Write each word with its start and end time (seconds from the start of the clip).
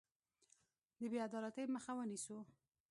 د 0.99 1.01
بې 1.11 1.19
عدالتۍ 1.27 1.65
مخه 1.75 1.91
ونیسو. 1.97 2.37